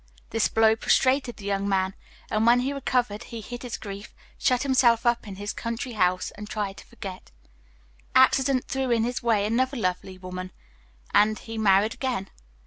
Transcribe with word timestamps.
This 0.31 0.47
blow 0.47 0.75
prostrated 0.75 1.37
the 1.37 1.45
young 1.45 1.69
man, 1.69 1.93
and 2.31 2.43
when 2.47 2.61
he 2.61 2.73
recovered 2.73 3.25
he 3.25 3.39
hid 3.39 3.61
his 3.61 3.77
grief, 3.77 4.15
shut 4.39 4.63
himself 4.63 5.05
up 5.05 5.27
in 5.27 5.35
his 5.35 5.53
country 5.53 5.91
house, 5.91 6.31
and 6.31 6.49
tried 6.49 6.77
to 6.77 6.85
forget. 6.87 7.29
Accident 8.15 8.65
threw 8.65 8.89
in 8.89 9.03
his 9.03 9.21
way 9.21 9.45
another 9.45 9.77
lovely 9.77 10.17
woman, 10.17 10.51
and 11.13 11.37
he 11.37 11.55
married 11.59 11.93
again. 11.93 12.31